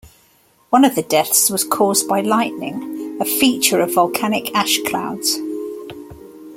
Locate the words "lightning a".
2.21-3.23